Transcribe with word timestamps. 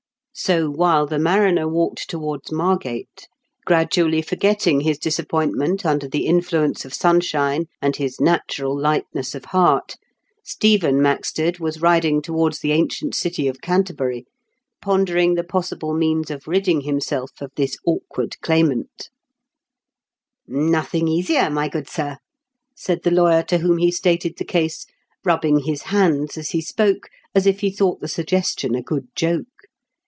So 0.33 0.69
while 0.71 1.05
the 1.07 1.19
mariner 1.19 1.67
walked 1.67 2.09
towards 2.09 2.53
Margate, 2.53 3.27
gradually 3.65 4.21
forgetting 4.23 4.81
his 4.81 4.97
disappoint 4.97 5.53
ment 5.55 5.85
under 5.85 6.07
the 6.07 6.25
influence 6.25 6.83
of 6.85 6.93
sunshine 6.95 7.65
and 7.81 7.97
his 7.97 8.19
natural 8.19 8.75
lightness 8.75 9.35
of 9.35 9.45
heart, 9.45 9.97
Stephen 10.43 10.99
Maxted 11.01 11.59
was 11.59 11.81
riding 11.81 12.21
towards 12.23 12.59
the 12.59 12.71
ancient 12.71 13.13
city 13.13 13.47
of 13.49 13.59
Canterbury, 13.61 14.25
pondering 14.81 15.35
the 15.35 15.43
possible 15.43 15.93
means 15.93 16.31
of 16.31 16.47
ridding 16.47 16.81
himself 16.81 17.31
of 17.41 17.51
this 17.55 17.77
awkwl 17.85 18.31
claimant 18.41 19.09
"Nothing 20.47 21.07
easier, 21.09 21.49
my 21.51 21.67
good 21.67 21.89
sir," 21.89 22.17
said 22.75 23.03
the 23.03 23.11
lawyer 23.11 23.43
to 23.43 23.57
whom 23.59 23.77
he 23.77 23.91
stated 23.91 24.37
the 24.37 24.45
case, 24.45 24.85
rubbing 25.25 25.59
his 25.65 25.83
hands 25.83 26.35
as 26.37 26.49
he 26.51 26.61
spoke, 26.61 27.09
as 27.35 27.45
if 27.45 27.59
he 27.59 27.69
thought 27.69 27.99
the 27.99 28.07
suggestion 28.07 28.73
a 28.75 28.81
good 28.81 29.07
joke. 29.13 29.45